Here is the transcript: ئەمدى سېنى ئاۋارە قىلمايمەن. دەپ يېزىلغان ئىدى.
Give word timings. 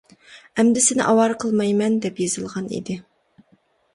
ئەمدى 0.61 0.81
سېنى 0.85 1.03
ئاۋارە 1.09 1.35
قىلمايمەن. 1.43 1.99
دەپ 2.05 2.21
يېزىلغان 2.25 2.73
ئىدى. 2.79 2.95